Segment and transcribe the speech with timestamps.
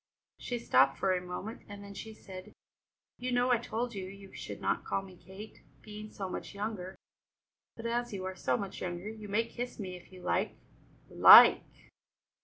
[0.39, 2.53] She stopped for a moment, and then she said:
[3.19, 6.95] "You know I told you you should not call me Kate, being so much younger;
[7.75, 10.55] but, as you are so much younger, you may kiss me if you like."
[11.07, 11.61] "Like!"